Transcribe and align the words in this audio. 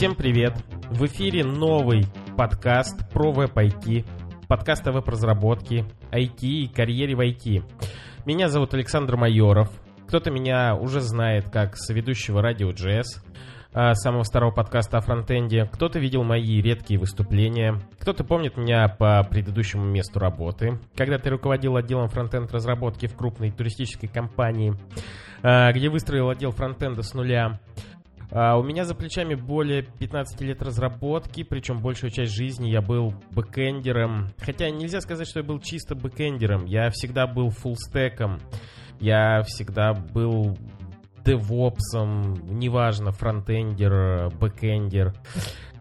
Всем 0.00 0.14
привет! 0.14 0.54
В 0.88 1.04
эфире 1.04 1.44
новый 1.44 2.06
подкаст 2.34 3.06
про 3.10 3.32
веб-IT, 3.32 4.06
подкаст 4.48 4.88
о 4.88 4.92
веб-разработке, 4.92 5.84
IT 6.10 6.40
и 6.40 6.68
карьере 6.68 7.14
в 7.14 7.20
IT. 7.20 7.62
Меня 8.24 8.48
зовут 8.48 8.72
Александр 8.72 9.18
Майоров. 9.18 9.68
Кто-то 10.08 10.30
меня 10.30 10.74
уже 10.74 11.02
знает 11.02 11.50
как 11.50 11.76
соведущего 11.76 12.40
радио 12.40 12.70
JS, 12.70 13.20
а, 13.72 13.94
самого 13.94 14.22
старого 14.22 14.50
подкаста 14.50 14.96
о 14.96 15.00
фронтенде. 15.00 15.66
Кто-то 15.70 15.98
видел 15.98 16.24
мои 16.24 16.60
редкие 16.60 16.98
выступления. 16.98 17.78
Кто-то 18.00 18.24
помнит 18.24 18.56
меня 18.56 18.88
по 18.88 19.22
предыдущему 19.22 19.84
месту 19.84 20.18
работы, 20.18 20.80
когда 20.96 21.18
ты 21.18 21.28
руководил 21.28 21.76
отделом 21.76 22.08
фронтенд 22.08 22.50
разработки 22.52 23.06
в 23.06 23.14
крупной 23.14 23.50
туристической 23.50 24.08
компании, 24.08 24.74
а, 25.42 25.70
где 25.72 25.88
выстроил 25.88 26.30
отдел 26.30 26.52
фронтенда 26.52 27.02
с 27.02 27.12
нуля. 27.14 27.60
А, 28.32 28.56
у 28.56 28.62
меня 28.62 28.84
за 28.84 28.94
плечами 28.94 29.34
более 29.34 29.82
15 29.82 30.40
лет 30.42 30.62
разработки, 30.62 31.42
причем 31.42 31.80
большую 31.80 32.10
часть 32.10 32.32
жизни 32.32 32.70
я 32.70 32.80
был 32.80 33.14
бэкэндером. 33.32 34.28
Хотя 34.38 34.70
нельзя 34.70 35.00
сказать, 35.00 35.28
что 35.28 35.40
я 35.40 35.44
был 35.44 35.60
чисто 35.60 35.94
бэкэндером. 35.94 36.64
Я 36.64 36.90
всегда 36.90 37.26
был 37.26 37.50
фуллстеком. 37.50 38.40
Я 39.00 39.42
всегда 39.42 39.94
был 39.94 40.56
девопсом, 41.24 42.34
неважно, 42.58 43.12
фронтендер, 43.12 44.30
бэкэндер. 44.38 45.14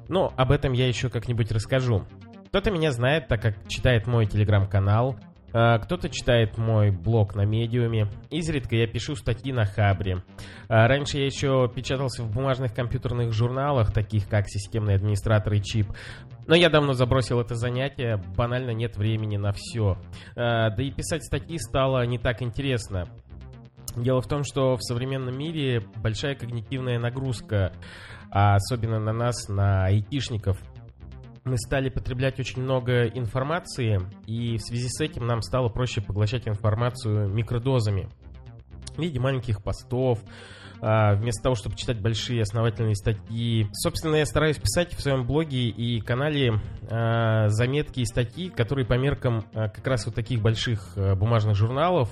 Но 0.07 0.33
об 0.35 0.51
этом 0.51 0.73
я 0.73 0.87
еще 0.87 1.09
как-нибудь 1.09 1.51
расскажу. 1.51 2.05
Кто-то 2.47 2.71
меня 2.71 2.91
знает, 2.91 3.27
так 3.27 3.41
как 3.41 3.67
читает 3.67 4.07
мой 4.07 4.25
телеграм-канал, 4.25 5.15
кто-то 5.51 6.09
читает 6.09 6.57
мой 6.57 6.91
блог 6.91 7.35
на 7.35 7.45
медиуме. 7.45 8.07
Изредка 8.29 8.75
я 8.75 8.87
пишу 8.87 9.15
статьи 9.15 9.51
на 9.51 9.65
Хабре. 9.65 10.23
А, 10.67 10.87
раньше 10.87 11.17
я 11.17 11.25
еще 11.25 11.69
печатался 11.73 12.23
в 12.23 12.31
бумажных 12.31 12.73
компьютерных 12.73 13.33
журналах, 13.33 13.91
таких 13.91 14.27
как 14.27 14.47
«Системный 14.47 14.95
администратор» 14.95 15.53
и 15.53 15.61
«Чип». 15.61 15.87
Но 16.47 16.55
я 16.55 16.69
давно 16.69 16.93
забросил 16.93 17.39
это 17.39 17.55
занятие, 17.55 18.21
банально 18.35 18.71
нет 18.71 18.97
времени 18.97 19.37
на 19.37 19.51
все. 19.51 19.97
А, 20.35 20.69
да 20.69 20.83
и 20.83 20.91
писать 20.91 21.23
статьи 21.23 21.57
стало 21.57 22.05
не 22.05 22.17
так 22.17 22.41
интересно. 22.41 23.05
Дело 23.95 24.21
в 24.21 24.27
том, 24.27 24.43
что 24.43 24.75
в 24.75 24.81
современном 24.83 25.37
мире 25.37 25.83
большая 25.97 26.35
когнитивная 26.35 26.99
нагрузка, 26.99 27.73
а 28.31 28.55
особенно 28.55 28.99
на 28.99 29.13
нас, 29.13 29.47
на 29.49 29.85
айтишников. 29.85 30.59
Мы 31.49 31.57
стали 31.57 31.89
потреблять 31.89 32.39
очень 32.39 32.61
много 32.61 33.07
информации, 33.07 33.99
и 34.27 34.57
в 34.57 34.61
связи 34.61 34.87
с 34.87 35.01
этим 35.01 35.25
нам 35.25 35.41
стало 35.41 35.67
проще 35.67 35.99
поглощать 35.99 36.47
информацию 36.47 37.27
микродозами 37.27 38.07
в 38.95 39.01
виде 39.01 39.19
маленьких 39.19 39.63
постов, 39.63 40.19
а, 40.79 41.15
вместо 41.15 41.41
того, 41.41 41.55
чтобы 41.55 41.75
читать 41.75 41.99
большие 41.99 42.43
основательные 42.43 42.93
статьи. 42.93 43.67
Собственно, 43.73 44.17
я 44.17 44.27
стараюсь 44.27 44.57
писать 44.57 44.93
в 44.93 45.01
своем 45.01 45.25
блоге 45.25 45.69
и 45.69 45.99
канале 46.01 46.61
а, 46.87 47.47
заметки 47.49 48.01
и 48.01 48.05
статьи, 48.05 48.49
которые 48.49 48.85
по 48.85 48.93
меркам 48.93 49.43
а, 49.55 49.69
как 49.69 49.87
раз 49.87 50.05
вот 50.05 50.13
таких 50.13 50.43
больших 50.43 50.95
бумажных 51.17 51.55
журналов 51.55 52.11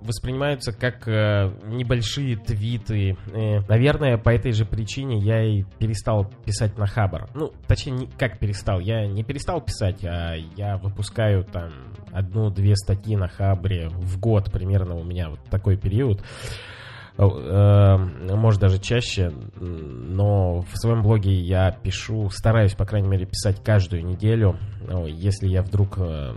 воспринимаются 0.00 0.72
как 0.72 1.06
э, 1.08 1.50
небольшие 1.66 2.36
твиты. 2.36 3.16
Э, 3.32 3.60
наверное, 3.68 4.18
по 4.18 4.30
этой 4.30 4.52
же 4.52 4.64
причине 4.64 5.18
я 5.18 5.42
и 5.44 5.64
перестал 5.78 6.30
писать 6.44 6.78
на 6.78 6.86
Хабар. 6.86 7.28
Ну, 7.34 7.52
точнее, 7.66 7.92
не, 7.92 8.06
как 8.06 8.38
перестал. 8.38 8.80
Я 8.80 9.06
не 9.06 9.22
перестал 9.24 9.60
писать, 9.60 10.04
а 10.04 10.34
я 10.56 10.76
выпускаю 10.78 11.44
там 11.44 11.72
одну-две 12.12 12.76
статьи 12.76 13.16
на 13.16 13.28
Хабре 13.28 13.88
в 13.88 14.18
год 14.18 14.50
примерно 14.50 14.96
у 14.96 15.04
меня 15.04 15.30
вот 15.30 15.40
такой 15.50 15.76
период. 15.76 16.22
Э, 17.18 17.96
может 17.96 18.60
даже 18.60 18.78
чаще, 18.78 19.32
но 19.58 20.60
в 20.60 20.76
своем 20.76 21.02
блоге 21.02 21.32
я 21.32 21.70
пишу, 21.70 22.28
стараюсь, 22.30 22.74
по 22.74 22.84
крайней 22.84 23.08
мере, 23.08 23.24
писать 23.24 23.62
каждую 23.64 24.04
неделю. 24.04 24.58
Если 25.06 25.48
я 25.48 25.62
вдруг 25.62 25.94
э, 25.98 26.34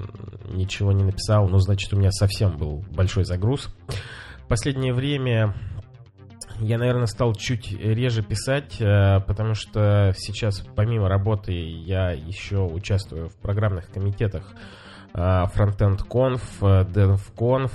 ничего 0.50 0.94
не 0.94 1.04
написал, 1.04 1.50
ну, 1.50 1.58
значит, 1.58 1.94
у 1.94 1.98
меня 1.98 2.12
совсем 2.12 2.58
был 2.58 2.84
большой 2.92 3.26
загруз. 3.26 3.76
Последнее 4.48 4.94
время 4.94 5.54
я, 6.62 6.78
наверное, 6.78 7.08
стал 7.08 7.36
чуть 7.36 7.72
реже 7.74 8.24
писать, 8.24 8.80
э, 8.80 9.20
потому 9.28 9.56
что 9.56 10.14
сейчас, 10.18 10.66
помимо 10.76 11.10
работы, 11.10 11.52
я 11.52 12.12
еще 12.12 12.60
участвую 12.60 13.30
в 13.30 13.36
программных 13.36 13.92
комитетах 13.92 14.54
Frontend 15.14 16.08
Conf, 16.08 16.42
Dev 16.62 17.20
Conf, 17.36 17.72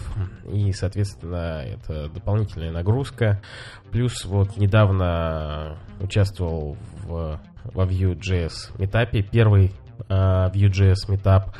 и, 0.51 0.73
соответственно, 0.73 1.63
это 1.65 2.09
дополнительная 2.09 2.71
нагрузка. 2.71 3.43
Плюс 3.91 4.25
вот 4.25 4.57
недавно 4.57 5.77
участвовал 6.01 6.77
в, 7.03 7.41
во 7.65 7.85
Vue.js 7.85 8.79
метапе, 8.79 9.23
первый 9.23 9.73
uh, 10.09 10.53
Vue.js 10.53 11.11
метап, 11.11 11.55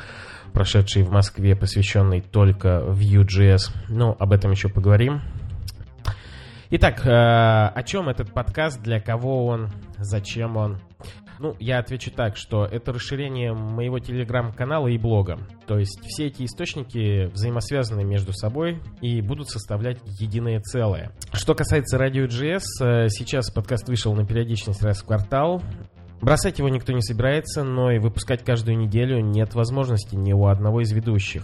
прошедший 0.53 1.03
в 1.03 1.11
Москве, 1.11 1.55
посвященный 1.55 2.21
только 2.21 2.79
Vue.js. 2.87 3.71
Ну, 3.89 4.15
об 4.17 4.31
этом 4.31 4.51
еще 4.51 4.69
поговорим. 4.69 5.21
Итак, 6.71 7.01
о 7.05 7.83
чем 7.83 8.09
этот 8.09 8.33
подкаст, 8.33 8.81
для 8.81 8.99
кого 8.99 9.45
он, 9.45 9.69
зачем 9.97 10.57
он? 10.57 10.79
Ну, 11.39 11.55
я 11.59 11.79
отвечу 11.79 12.11
так, 12.11 12.37
что 12.37 12.65
это 12.65 12.93
расширение 12.93 13.53
моего 13.53 13.99
телеграм-канала 13.99 14.87
и 14.87 14.97
блога. 14.97 15.39
То 15.67 15.77
есть 15.77 15.99
все 16.03 16.27
эти 16.27 16.43
источники 16.43 17.25
взаимосвязаны 17.25 18.03
между 18.03 18.33
собой 18.33 18.81
и 19.01 19.21
будут 19.21 19.49
составлять 19.49 19.99
единое 20.19 20.59
целое. 20.61 21.11
Что 21.33 21.55
касается 21.55 21.97
Radio.js, 21.97 22.61
э, 22.81 23.09
сейчас 23.09 23.51
подкаст 23.51 23.87
вышел 23.87 24.13
на 24.13 24.25
периодичность 24.25 24.83
раз 24.83 25.01
в 25.01 25.05
квартал. 25.05 25.61
Бросать 26.21 26.59
его 26.59 26.69
никто 26.69 26.93
не 26.93 27.01
собирается, 27.01 27.63
но 27.63 27.91
и 27.91 27.99
выпускать 27.99 28.43
каждую 28.43 28.77
неделю 28.77 29.19
нет 29.19 29.53
возможности 29.53 30.15
ни 30.15 30.33
у 30.33 30.47
одного 30.47 30.81
из 30.81 30.91
ведущих. 30.91 31.43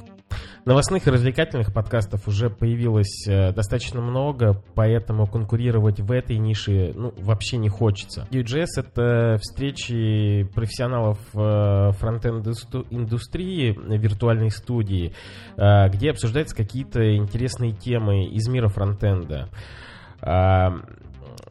Новостных 0.64 1.08
и 1.08 1.10
развлекательных 1.10 1.74
подкастов 1.74 2.28
уже 2.28 2.52
появилось 2.52 3.28
э, 3.28 3.52
достаточно 3.52 4.00
много, 4.00 4.62
поэтому 4.76 5.26
конкурировать 5.26 6.00
в 6.00 6.12
этой 6.12 6.38
нише 6.38 6.94
ну, 6.94 7.12
вообще 7.18 7.58
не 7.58 7.68
хочется. 7.68 8.28
UJS— 8.30 8.68
это 8.78 9.38
встречи 9.42 10.44
профессионалов 10.54 11.18
э, 11.34 11.92
фронтенд-индустрии, 11.94 13.76
виртуальной 13.98 14.52
студии, 14.52 15.16
э, 15.58 15.90
где 15.90 16.12
обсуждаются 16.12 16.56
какие-то 16.56 17.16
интересные 17.16 17.72
темы 17.72 18.26
из 18.26 18.48
мира 18.48 18.68
фронтенда 18.68 19.50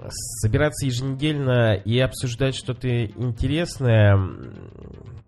собираться 0.08 0.86
еженедельно 0.86 1.74
и 1.74 1.98
обсуждать 1.98 2.54
что-то 2.54 3.06
интересное 3.06 4.16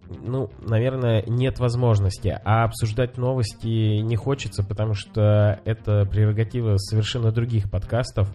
ну, 0.09 0.51
наверное, 0.61 1.23
нет 1.27 1.59
возможности. 1.59 2.39
А 2.45 2.65
обсуждать 2.65 3.17
новости 3.17 4.01
не 4.01 4.17
хочется, 4.17 4.63
потому 4.63 4.95
что 4.95 5.61
это 5.65 6.05
прерогатива 6.07 6.77
совершенно 6.77 7.33
других 7.33 7.71
подкастов. 7.71 8.29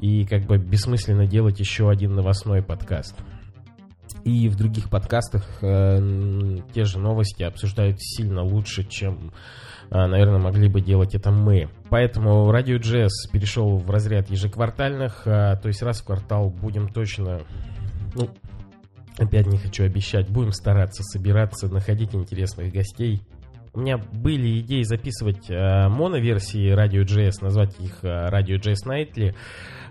И 0.00 0.24
как 0.24 0.42
бы 0.46 0.58
бессмысленно 0.58 1.26
делать 1.26 1.60
еще 1.60 1.88
один 1.88 2.14
новостной 2.14 2.62
подкаст. 2.62 3.14
И 4.24 4.48
в 4.48 4.56
других 4.56 4.90
подкастах 4.90 5.44
э, 5.60 6.58
те 6.72 6.84
же 6.84 6.98
новости 6.98 7.42
обсуждают 7.42 7.98
сильно 8.00 8.42
лучше, 8.42 8.84
чем, 8.84 9.32
э, 9.90 10.06
наверное, 10.06 10.38
могли 10.38 10.68
бы 10.68 10.80
делать 10.80 11.14
это 11.14 11.30
мы. 11.30 11.68
Поэтому 11.90 12.50
радио 12.50 12.76
Jazz 12.76 13.10
перешел 13.32 13.76
в 13.76 13.90
разряд 13.90 14.30
ежеквартальных, 14.30 15.26
э, 15.26 15.56
то 15.60 15.68
есть 15.68 15.82
раз 15.82 16.00
в 16.00 16.06
квартал 16.06 16.48
будем 16.48 16.88
точно 16.88 17.42
ну, 18.14 18.30
Опять 19.18 19.46
не 19.46 19.58
хочу 19.58 19.84
обещать. 19.84 20.28
Будем 20.28 20.52
стараться 20.52 21.02
собираться, 21.02 21.68
находить 21.68 22.14
интересных 22.14 22.72
гостей. 22.72 23.22
У 23.72 23.80
меня 23.80 23.98
были 23.98 24.60
идеи 24.60 24.82
записывать 24.82 25.50
э, 25.50 25.88
моноверсии 25.88 26.72
Radio.js, 26.72 27.42
назвать 27.42 27.78
их 27.80 28.04
э, 28.04 28.28
Radio.js 28.28 28.86
Nightly. 28.86 29.34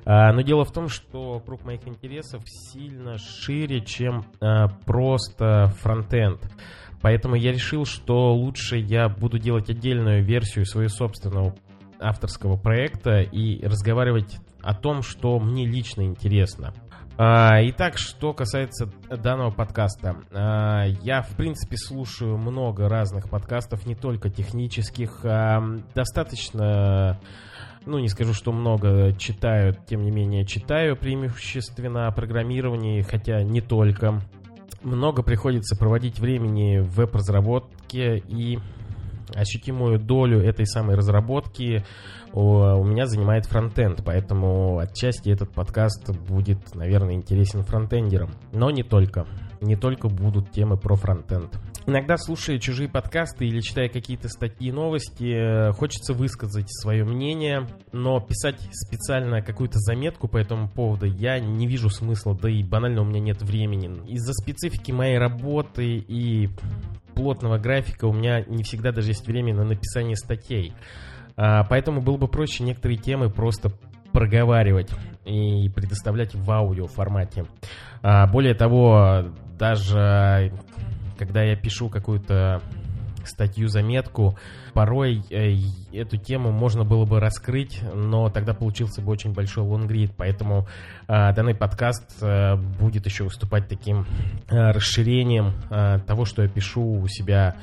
Э, 0.06 0.32
но 0.32 0.42
дело 0.42 0.64
в 0.64 0.72
том, 0.72 0.88
что 0.88 1.42
круг 1.42 1.66
моих 1.66 1.86
интересов 1.88 2.44
сильно 2.46 3.18
шире, 3.18 3.82
чем 3.82 4.26
э, 4.40 4.68
просто 4.86 5.74
фронтенд. 5.82 6.42
Поэтому 7.02 7.36
я 7.36 7.52
решил, 7.52 7.86
что 7.86 8.34
лучше 8.34 8.78
я 8.78 9.10
буду 9.10 9.38
делать 9.38 9.70
отдельную 9.70 10.24
версию 10.24 10.66
своего 10.66 10.90
собственного 10.90 11.54
авторского 12.00 12.56
проекта 12.56 13.20
и 13.20 13.66
разговаривать 13.66 14.38
о 14.62 14.74
том, 14.74 15.02
что 15.02 15.40
мне 15.40 15.66
лично 15.66 16.04
интересно. 16.04 16.74
А, 17.16 17.60
итак, 17.70 18.00
что 18.00 18.34
касается 18.34 18.90
данного 19.10 19.52
подкаста. 19.52 20.16
А, 20.32 20.86
я, 21.04 21.22
в 21.22 21.36
принципе, 21.36 21.78
слушаю 21.78 22.38
много 22.38 22.90
разных 22.90 23.30
подкастов, 23.30 23.86
не 23.86 23.94
только 23.94 24.30
технических. 24.32 25.20
А, 25.24 25.62
достаточно, 25.94 27.20
ну, 27.86 28.00
не 28.00 28.08
скажу, 28.08 28.34
что 28.34 28.52
много 28.52 29.14
читаю, 29.14 29.76
тем 29.88 30.02
не 30.04 30.10
менее, 30.10 30.46
читаю 30.46 30.98
преимущественно 30.98 32.08
о 32.08 32.12
программировании, 32.12 33.04
хотя 33.04 33.44
не 33.44 33.62
только. 33.62 34.20
Много 34.82 35.22
приходится 35.22 35.78
проводить 35.78 36.20
времени 36.20 36.80
в 36.80 36.96
веб-разработке 36.96 38.18
и 38.28 38.60
ощутимую 39.36 40.00
долю 40.00 40.40
этой 40.40 40.66
самой 40.66 40.96
разработки 40.96 41.84
у 42.34 42.84
меня 42.84 43.06
занимает 43.06 43.46
фронтенд, 43.46 44.02
поэтому 44.04 44.80
отчасти 44.80 45.30
этот 45.30 45.52
подкаст 45.52 46.10
будет, 46.28 46.74
наверное, 46.74 47.14
интересен 47.14 47.62
фронтендерам. 47.62 48.32
Но 48.52 48.72
не 48.72 48.82
только. 48.82 49.28
Не 49.62 49.76
только 49.76 50.10
будут 50.10 50.52
темы 50.52 50.76
про 50.78 50.96
фронтенд. 50.96 51.56
Иногда, 51.86 52.18
слушая 52.18 52.58
чужие 52.58 52.90
подкасты 52.90 53.46
или 53.46 53.60
читая 53.60 53.88
какие-то 53.88 54.30
статьи 54.30 54.70
и 54.70 54.72
новости, 54.72 55.72
хочется 55.74 56.14
высказать 56.14 56.68
свое 56.70 57.04
мнение, 57.04 57.68
но 57.92 58.20
писать 58.20 58.60
специально 58.72 59.42
какую-то 59.42 59.78
заметку 59.78 60.28
по 60.28 60.38
этому 60.38 60.70
поводу 60.70 61.06
я 61.06 61.40
не 61.40 61.68
вижу 61.68 61.90
смысла, 61.90 62.36
да 62.36 62.50
и 62.50 62.64
банально 62.64 63.02
у 63.02 63.06
меня 63.06 63.20
нет 63.20 63.44
времени. 63.44 63.90
Из-за 64.08 64.34
специфики 64.34 64.92
моей 64.92 65.20
работы 65.20 65.98
и 65.98 66.50
плотного 67.14 67.58
графика 67.58 68.06
у 68.06 68.14
меня 68.14 68.44
не 68.46 68.64
всегда 68.64 68.92
даже 68.92 69.10
есть 69.10 69.28
время 69.28 69.54
на 69.54 69.64
написание 69.64 70.16
статей. 70.16 70.74
А, 71.36 71.64
поэтому 71.64 72.02
было 72.02 72.18
бы 72.18 72.28
проще 72.28 72.64
некоторые 72.64 72.98
темы 72.98 73.30
просто 73.30 73.72
проговаривать 74.12 74.92
и 75.26 75.70
предоставлять 75.70 76.36
в 76.36 76.50
аудио 76.52 76.88
формате. 76.88 77.46
А, 78.02 78.28
более 78.28 78.54
того, 78.54 79.32
даже 79.58 80.54
когда 81.18 81.44
я 81.44 81.56
пишу 81.56 81.90
какую-то 81.90 82.62
статью, 83.28 83.68
заметку, 83.68 84.38
порой 84.74 85.24
э, 85.30 85.56
эту 85.92 86.18
тему 86.18 86.52
можно 86.52 86.84
было 86.84 87.06
бы 87.06 87.20
раскрыть, 87.20 87.82
но 87.94 88.30
тогда 88.30 88.54
получился 88.54 89.02
бы 89.02 89.12
очень 89.12 89.34
большой 89.34 89.64
лонгрид, 89.64 90.14
поэтому 90.16 90.68
э, 91.08 91.34
данный 91.34 91.56
подкаст 91.56 92.22
э, 92.22 92.56
будет 92.56 93.06
еще 93.06 93.24
выступать 93.24 93.68
таким 93.68 94.06
э, 94.50 94.72
расширением 94.72 95.54
э, 95.70 96.00
того, 96.06 96.26
что 96.26 96.44
я 96.44 96.48
пишу 96.48 97.02
у 97.02 97.08
себя 97.08 97.56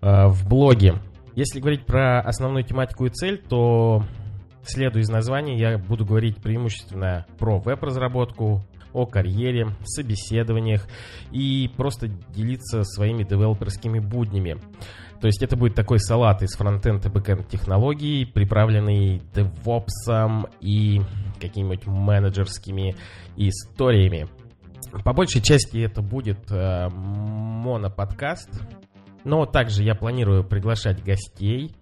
э, 0.00 0.26
в 0.26 0.48
блоге. 0.48 0.94
Если 1.34 1.60
говорить 1.60 1.86
про 1.86 2.20
основную 2.20 2.64
тематику 2.64 3.06
и 3.06 3.10
цель, 3.10 3.38
то 3.38 4.04
следуя 4.64 5.02
из 5.02 5.08
названия, 5.08 5.58
я 5.58 5.78
буду 5.78 6.04
говорить 6.04 6.38
преимущественно 6.38 7.26
про 7.38 7.58
веб-разработку, 7.58 8.62
о 8.92 9.06
карьере, 9.06 9.76
собеседованиях 9.84 10.86
и 11.32 11.70
просто 11.76 12.08
делиться 12.08 12.82
своими 12.84 13.24
девелоперскими 13.24 13.98
буднями. 13.98 14.58
То 15.20 15.26
есть 15.26 15.42
это 15.42 15.56
будет 15.56 15.74
такой 15.74 15.98
салат 15.98 16.42
из 16.42 16.56
frontend 16.56 17.04
и 17.04 17.08
backend 17.10 17.46
технологий, 17.48 18.24
приправленный 18.24 19.20
девопсом 19.34 20.46
и 20.60 21.00
какими-нибудь 21.40 21.86
менеджерскими 21.86 22.96
историями. 23.36 24.28
По 25.04 25.12
большей 25.12 25.42
части 25.42 25.78
это 25.78 26.00
будет 26.00 26.50
э, 26.50 26.88
моноподкаст, 26.88 28.48
но 29.24 29.44
также 29.44 29.84
я 29.84 29.94
планирую 29.94 30.42
приглашать 30.42 31.04
гостей. 31.04 31.74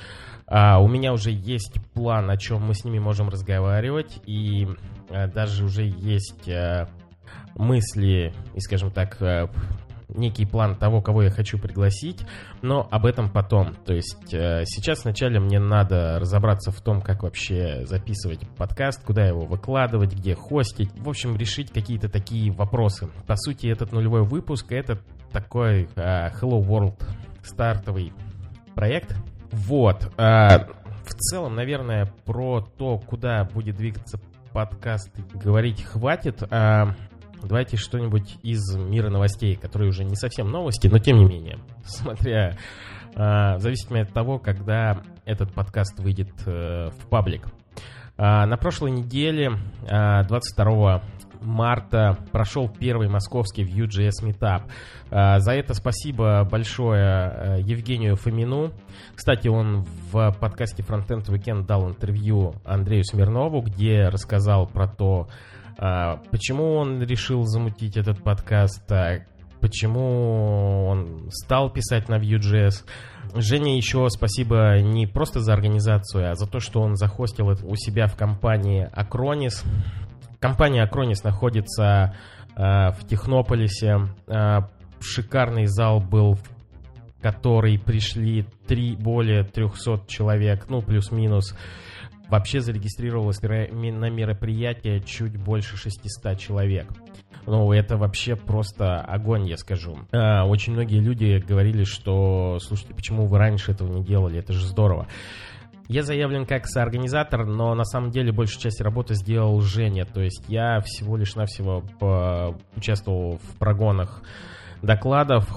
А, 0.46 0.80
у 0.80 0.88
меня 0.88 1.12
уже 1.12 1.30
есть 1.30 1.78
план, 1.92 2.30
о 2.30 2.36
чем 2.36 2.62
мы 2.66 2.74
с 2.74 2.84
ними 2.84 2.98
можем 2.98 3.28
разговаривать, 3.28 4.20
и 4.26 4.66
а, 5.10 5.28
даже 5.28 5.64
уже 5.64 5.84
есть 5.84 6.48
а, 6.48 6.88
мысли 7.58 8.32
и, 8.54 8.60
скажем 8.60 8.90
так, 8.90 9.16
а, 9.20 9.50
некий 10.08 10.46
план 10.46 10.76
того, 10.76 11.02
кого 11.02 11.24
я 11.24 11.30
хочу 11.30 11.58
пригласить, 11.58 12.24
но 12.62 12.86
об 12.90 13.06
этом 13.06 13.30
потом. 13.30 13.74
То 13.84 13.94
есть 13.94 14.32
э, 14.32 14.64
сейчас 14.64 15.04
вначале 15.04 15.38
мне 15.38 15.58
надо 15.58 16.18
разобраться 16.18 16.70
в 16.70 16.80
том, 16.80 17.02
как 17.02 17.22
вообще 17.22 17.84
записывать 17.84 18.40
подкаст, 18.56 19.04
куда 19.04 19.26
его 19.26 19.44
выкладывать, 19.44 20.14
где 20.14 20.34
хостить. 20.34 20.90
В 20.96 21.08
общем, 21.08 21.36
решить 21.36 21.70
какие-то 21.70 22.08
такие 22.08 22.50
вопросы. 22.50 23.08
По 23.26 23.36
сути, 23.36 23.66
этот 23.66 23.92
нулевой 23.92 24.22
выпуск 24.22 24.72
это 24.72 24.98
такой 25.32 25.88
э, 25.94 26.30
Hello 26.40 26.60
World 26.62 27.02
стартовый 27.42 28.12
проект. 28.74 29.14
Вот. 29.52 30.10
Э, 30.16 30.66
в 31.04 31.14
целом, 31.14 31.54
наверное, 31.54 32.12
про 32.24 32.60
то, 32.60 32.98
куда 32.98 33.44
будет 33.44 33.76
двигаться 33.76 34.18
подкаст, 34.52 35.10
говорить 35.34 35.82
хватит. 35.82 36.42
Э, 36.50 36.94
давайте 37.46 37.76
что-нибудь 37.76 38.38
из 38.42 38.74
мира 38.76 39.10
новостей, 39.10 39.56
которые 39.56 39.90
уже 39.90 40.04
не 40.04 40.16
совсем 40.16 40.50
новости, 40.50 40.88
но 40.88 40.98
тем 40.98 41.18
не 41.18 41.24
менее, 41.24 41.58
смотря 41.84 42.56
э, 43.14 43.56
в 43.58 43.92
от 44.00 44.12
того, 44.12 44.38
когда 44.38 45.02
этот 45.24 45.52
подкаст 45.52 45.98
выйдет 46.00 46.30
э, 46.46 46.90
в 46.90 47.06
паблик. 47.08 47.46
Э, 48.16 48.46
на 48.46 48.56
прошлой 48.56 48.90
неделе, 48.92 49.52
э, 49.86 50.24
22 50.24 51.02
марта 51.40 52.18
прошел 52.32 52.68
первый 52.68 53.08
московский 53.08 53.64
Vue.js 53.64 54.24
Meetup. 54.24 54.62
А, 55.10 55.38
за 55.40 55.52
это 55.52 55.74
спасибо 55.74 56.46
большое 56.50 57.02
э, 57.02 57.60
Евгению 57.60 58.16
Фомину. 58.16 58.72
Кстати, 59.14 59.48
он 59.48 59.86
в 60.10 60.36
подкасте 60.40 60.82
Frontend 60.82 61.26
Weekend 61.26 61.66
дал 61.66 61.88
интервью 61.88 62.54
Андрею 62.64 63.04
Смирнову, 63.04 63.62
где 63.62 64.08
рассказал 64.08 64.66
про 64.66 64.86
то, 64.88 65.28
а, 65.28 65.57
почему 65.78 66.74
он 66.74 67.02
решил 67.02 67.44
замутить 67.44 67.96
этот 67.96 68.22
подкаст, 68.22 68.90
а, 68.90 69.20
почему 69.60 70.86
он 70.88 71.30
стал 71.30 71.70
писать 71.70 72.08
на 72.08 72.18
Vue.js. 72.18 72.84
Жене 73.34 73.76
еще 73.76 74.08
спасибо 74.08 74.80
не 74.80 75.06
просто 75.06 75.40
за 75.40 75.52
организацию, 75.52 76.30
а 76.30 76.34
за 76.34 76.46
то, 76.46 76.60
что 76.60 76.80
он 76.80 76.96
захостил 76.96 77.50
это 77.50 77.64
у 77.66 77.76
себя 77.76 78.06
в 78.06 78.16
компании 78.16 78.90
Acronis. 78.92 79.64
Компания 80.40 80.84
Acronis 80.84 81.20
находится 81.22 82.16
э, 82.56 82.90
в 82.92 83.06
Технополисе. 83.06 83.98
Шикарный 85.00 85.66
зал 85.66 86.00
был, 86.00 86.34
в 86.34 87.22
который 87.22 87.78
пришли 87.78 88.46
три, 88.66 88.96
более 88.96 89.44
300 89.44 90.06
человек, 90.08 90.66
ну, 90.68 90.82
плюс-минус. 90.82 91.56
Вообще 92.28 92.60
зарегистрировалось 92.60 93.40
на 93.40 94.10
мероприятие 94.10 95.00
чуть 95.00 95.36
больше 95.36 95.76
600 95.76 96.38
человек. 96.38 96.88
Ну, 97.46 97.72
это 97.72 97.96
вообще 97.96 98.36
просто 98.36 99.00
огонь, 99.00 99.46
я 99.48 99.56
скажу. 99.56 99.96
А, 100.12 100.44
очень 100.44 100.74
многие 100.74 101.00
люди 101.00 101.42
говорили, 101.46 101.84
что, 101.84 102.58
слушайте, 102.60 102.94
почему 102.94 103.26
вы 103.26 103.38
раньше 103.38 103.72
этого 103.72 103.90
не 103.90 104.04
делали, 104.04 104.38
это 104.38 104.52
же 104.52 104.66
здорово. 104.66 105.08
Я 105.88 106.02
заявлен 106.02 106.44
как 106.44 106.66
соорганизатор, 106.66 107.46
но 107.46 107.74
на 107.74 107.84
самом 107.84 108.10
деле 108.10 108.30
большую 108.30 108.60
часть 108.60 108.82
работы 108.82 109.14
сделал 109.14 109.58
Женя. 109.62 110.04
То 110.04 110.20
есть 110.20 110.44
я 110.46 110.80
всего 110.80 111.16
лишь 111.16 111.34
навсего 111.34 111.82
участвовал 112.76 113.38
в 113.38 113.58
прогонах 113.58 114.22
докладов, 114.82 115.48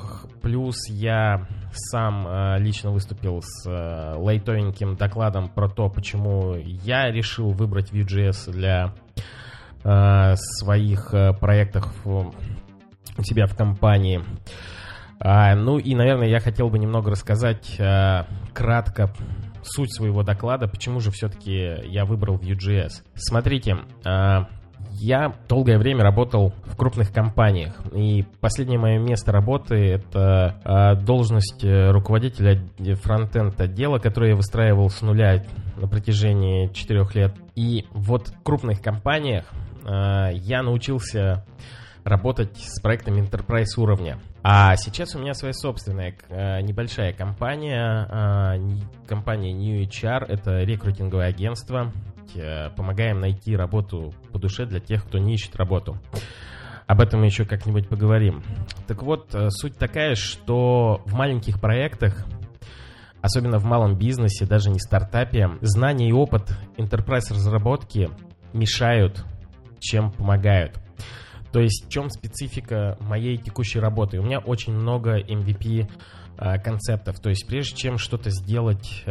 плюс 0.41 0.77
я 0.88 1.47
сам 1.73 2.27
э, 2.27 2.59
лично 2.59 2.91
выступил 2.91 3.41
с 3.41 3.68
э, 3.68 4.15
лайтовеньким 4.15 4.95
докладом 4.95 5.50
про 5.50 5.69
то, 5.69 5.89
почему 5.89 6.56
я 6.56 7.12
решил 7.12 7.51
выбрать 7.51 7.91
Vue.js 7.91 8.51
для 8.51 8.94
э, 9.83 10.35
своих 10.35 11.13
э, 11.13 11.34
проектов 11.34 11.93
у 12.05 12.34
себя 13.24 13.46
в 13.46 13.55
компании. 13.55 14.24
А, 15.19 15.55
ну 15.55 15.77
и, 15.77 15.93
наверное, 15.93 16.27
я 16.27 16.39
хотел 16.39 16.69
бы 16.69 16.79
немного 16.79 17.12
рассказать 17.12 17.79
э, 17.79 18.24
кратко 18.53 19.13
суть 19.62 19.93
своего 19.93 20.24
доклада, 20.24 20.67
почему 20.67 21.00
же 21.00 21.12
все-таки 21.12 21.53
я 21.86 22.05
выбрал 22.05 22.38
Vue.js. 22.38 23.03
Смотрите, 23.13 23.77
а, 24.03 24.48
я 25.01 25.34
долгое 25.50 25.79
время 25.79 26.03
работал 26.03 26.53
в 26.65 26.77
крупных 26.77 27.12
компаниях, 27.12 27.74
и 27.91 28.24
последнее 28.39 28.79
мое 28.79 29.00
место 29.00 29.31
работы— 29.31 29.75
это 29.75 30.62
а, 30.63 30.96
должность 30.96 31.63
э, 31.63 31.89
руководителя 31.89 32.63
фронтенд 33.01 33.60
отдела, 33.60 33.98
который 33.98 34.29
я 34.29 34.36
выстраивал 34.36 34.89
с 34.89 35.01
нуля 35.01 35.43
на 35.77 35.88
протяжении 35.88 36.72
четырех 36.72 37.15
лет. 37.15 37.34
И 37.55 37.86
вот 37.91 38.27
в 38.27 38.43
крупных 38.43 38.81
компаниях 38.81 39.46
а, 39.86 40.29
я 40.29 40.62
научился 40.62 41.43
работать 42.03 42.58
с 42.58 42.79
проектами 42.79 43.22
enterprise 43.22 43.77
уровня. 43.77 44.20
А 44.43 44.75
сейчас 44.75 45.15
у 45.15 45.20
меня 45.20 45.34
своя 45.34 45.53
собственная 45.53 46.15
э, 46.29 46.62
небольшая 46.62 47.13
компания, 47.13 48.60
компания 49.08 49.51
New 49.51 49.84
HR, 49.84 50.25
это 50.27 50.63
рекрутинговое 50.63 51.27
агентство. 51.27 51.91
Э, 52.36 52.70
помогаем 52.75 53.20
найти 53.20 53.56
работу 53.56 54.13
по 54.32 54.40
душе 54.40 54.66
для 54.66 54.80
тех, 54.80 55.06
кто 55.06 55.18
не 55.18 55.34
ищет 55.36 55.56
работу. 55.56 55.98
Об 56.88 57.01
этом 57.01 57.22
мы 57.22 57.28
еще 57.28 57.46
как-нибудь 57.46 57.88
поговорим. 57.88 58.44
Так 58.88 59.04
вот, 59.04 59.34
э, 59.34 59.50
суть 59.50 59.78
такая, 59.78 60.16
что 60.16 61.01
в 61.06 61.13
маленьких 61.13 61.60
проектах 61.60 62.25
особенно 63.22 63.60
в 63.60 63.66
малом 63.66 63.96
бизнесе, 63.98 64.46
даже 64.46 64.70
не 64.72 64.80
стартапе, 64.80 65.51
знания 65.62 66.10
и 66.10 66.12
опыт 66.12 66.58
enterprise 66.78 67.30
разработки 67.30 68.10
мешают, 68.51 69.24
чем 69.80 70.12
помогают. 70.12 70.80
То 71.51 71.60
есть 71.60 71.86
в 71.86 71.90
чем 71.90 72.10
специфика 72.10 72.98
моей 73.00 73.38
текущей 73.38 73.80
работы? 73.80 74.20
У 74.20 74.24
меня 74.24 74.40
очень 74.40 74.74
много 74.74 75.20
MVP 75.20 75.88
э, 76.38 76.60
концептов. 76.60 77.20
То 77.20 77.30
есть 77.30 77.46
прежде 77.48 77.75
чем 77.75 77.98
что-то 77.98 78.30
сделать, 78.32 79.04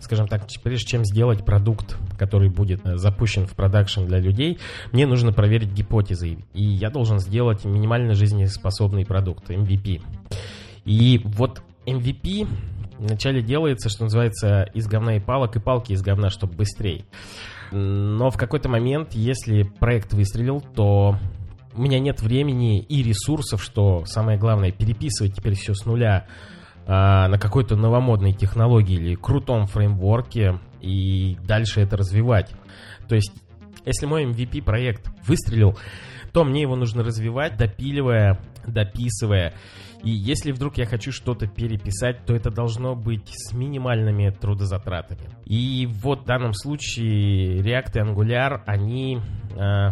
скажем 0.00 0.26
так, 0.26 0.46
прежде 0.62 0.86
чем 0.86 1.04
сделать 1.04 1.44
продукт, 1.44 1.96
который 2.18 2.48
будет 2.48 2.84
э, 2.84 2.96
запущен 2.96 3.46
в 3.46 3.54
продакшн 3.54 4.04
для 4.04 4.18
людей, 4.18 4.58
мне 4.92 5.06
нужно 5.06 5.32
проверить 5.32 5.72
гипотезы. 5.72 6.38
И 6.52 6.62
я 6.62 6.90
должен 6.90 7.18
сделать 7.18 7.64
минимально 7.64 8.14
жизнеспособный 8.14 9.06
продукт, 9.06 9.50
MVP. 9.50 10.02
И 10.84 11.20
вот 11.24 11.62
MVP 11.86 12.48
вначале 12.98 13.42
делается, 13.42 13.88
что 13.88 14.04
называется, 14.04 14.64
из 14.74 14.86
говна 14.86 15.16
и 15.16 15.20
палок, 15.20 15.56
и 15.56 15.60
палки 15.60 15.92
из 15.92 16.02
говна, 16.02 16.30
чтобы 16.30 16.54
быстрее. 16.54 17.04
Но 17.72 18.30
в 18.30 18.36
какой-то 18.36 18.68
момент, 18.68 19.14
если 19.14 19.62
проект 19.62 20.12
выстрелил, 20.12 20.60
то 20.60 21.16
у 21.74 21.80
меня 21.80 22.00
нет 22.00 22.20
времени 22.20 22.80
и 22.80 23.02
ресурсов, 23.02 23.62
что 23.62 24.04
самое 24.04 24.38
главное, 24.38 24.72
переписывать 24.72 25.36
теперь 25.36 25.54
все 25.54 25.74
с 25.74 25.86
нуля 25.86 26.26
на 26.90 27.38
какой-то 27.38 27.76
новомодной 27.76 28.32
технологии 28.32 28.96
или 28.96 29.14
крутом 29.14 29.66
фреймворке 29.66 30.58
и 30.80 31.36
дальше 31.46 31.80
это 31.80 31.96
развивать. 31.96 32.52
То 33.08 33.14
есть, 33.14 33.32
если 33.84 34.06
мой 34.06 34.24
MVP 34.24 34.62
проект 34.64 35.08
выстрелил, 35.26 35.78
то 36.32 36.42
мне 36.42 36.62
его 36.62 36.74
нужно 36.74 37.04
развивать, 37.04 37.56
допиливая, 37.56 38.40
дописывая. 38.66 39.54
И 40.02 40.10
если 40.10 40.50
вдруг 40.50 40.78
я 40.78 40.86
хочу 40.86 41.12
что-то 41.12 41.46
переписать, 41.46 42.24
то 42.24 42.34
это 42.34 42.50
должно 42.50 42.96
быть 42.96 43.28
с 43.28 43.52
минимальными 43.52 44.30
трудозатратами. 44.30 45.30
И 45.44 45.86
вот 45.86 46.22
в 46.22 46.24
данном 46.24 46.54
случае 46.54 47.58
React 47.58 47.92
и 47.94 48.00
Angular, 48.00 48.62
они 48.66 49.20
э, 49.56 49.90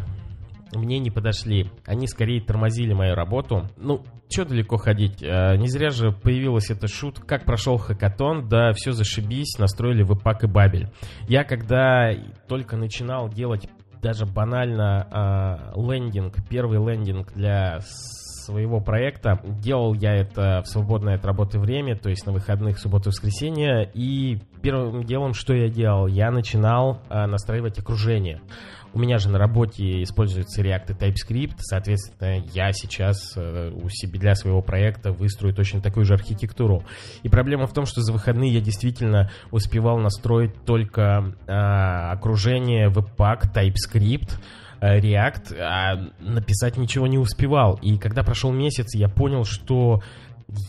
мне 0.75 0.99
не 0.99 1.11
подошли. 1.11 1.71
Они 1.87 2.07
скорее 2.07 2.41
тормозили 2.41 2.93
мою 2.93 3.15
работу. 3.15 3.69
Ну, 3.77 4.05
что 4.31 4.45
далеко 4.45 4.77
ходить? 4.77 5.23
Э, 5.23 5.57
не 5.57 5.69
зря 5.69 5.91
же 5.91 6.13
появилась 6.13 6.71
эта 6.71 6.87
шутка. 6.89 7.27
Как 7.27 7.45
прошел 7.45 7.79
хакатон, 7.79 8.49
да 8.49 8.73
все 8.73 8.93
зашибись, 8.93 9.59
настроили 9.59 10.03
веб-пак 10.03 10.45
и 10.45 10.47
бабель. 10.47 10.89
Я 11.29 11.45
когда 11.45 12.11
только 12.47 12.77
начинал 12.77 13.29
делать 13.29 13.69
даже 14.03 14.27
банально 14.27 15.71
э, 15.75 15.81
лендинг, 15.81 16.37
первый 16.49 16.79
лендинг 16.79 17.33
для 17.33 17.81
своего 18.49 18.81
проекта. 18.81 19.41
Делал 19.45 19.93
я 19.93 20.15
это 20.15 20.63
в 20.65 20.69
свободное 20.69 21.17
от 21.17 21.25
работы 21.27 21.59
время, 21.59 21.97
то 21.97 22.09
есть 22.09 22.25
на 22.27 22.33
выходных, 22.33 22.79
субботу, 22.79 23.11
воскресенье. 23.11 23.91
И 23.93 24.39
первым 24.63 25.05
делом, 25.05 25.35
что 25.35 25.55
я 25.55 25.69
делал, 25.69 26.07
я 26.07 26.31
начинал 26.31 27.03
э, 27.11 27.27
настраивать 27.27 27.79
окружение. 27.79 28.41
У 28.95 28.99
меня 28.99 29.19
же 29.19 29.29
на 29.29 29.39
работе 29.39 30.03
используется 30.03 30.63
React 30.63 30.93
и 30.93 30.95
TypeScript, 30.95 31.57
соответственно, 31.59 32.43
я 32.55 32.73
сейчас 32.73 33.35
э, 33.37 33.71
у 33.71 33.89
себя 33.91 34.19
для 34.19 34.35
своего 34.35 34.63
проекта 34.63 35.13
выстрою 35.13 35.55
точно 35.55 35.81
такую 35.81 36.07
же 36.07 36.15
архитектуру. 36.15 36.85
И 37.23 37.29
проблема 37.29 37.67
в 37.67 37.73
том, 37.73 37.85
что 37.85 38.01
за 38.01 38.13
выходные 38.13 38.53
я 38.53 38.61
действительно 38.61 39.31
успевал 39.51 39.99
настроить 39.99 40.55
только 40.65 41.35
э, 41.47 41.53
окружение 41.53 42.89
Webpack, 42.89 43.53
TypeScript, 43.55 44.33
э, 44.81 44.99
React, 45.01 45.61
а 45.61 45.97
написать 46.21 46.79
ничего 46.79 47.07
не 47.07 47.19
успевал. 47.19 47.79
И 47.83 47.99
когда 47.99 48.23
прошел 48.23 48.53
месяц, 48.53 48.95
я 48.95 49.09
понял, 49.09 49.45
что 49.45 50.03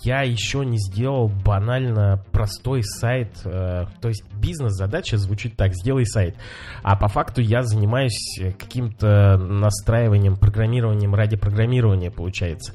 я 0.04 0.24
еще 0.24 0.66
не 0.66 0.78
сделал 0.78 1.30
банально 1.30 2.24
простой 2.32 2.84
сайт. 2.84 3.30
Э, 3.46 3.86
то 4.02 4.10
есть 4.10 4.24
бизнес-задача 4.34 5.18
звучит 5.18 5.56
так, 5.56 5.74
сделай 5.74 6.06
сайт. 6.06 6.36
А 6.84 6.98
по 6.98 7.08
факту 7.08 7.42
я 7.42 7.64
занимаюсь 7.64 8.40
каким-то 8.60 9.38
настраиванием, 9.38 10.36
программированием 10.36 11.16
ради 11.16 11.38
программирования, 11.38 12.12
получается. 12.12 12.74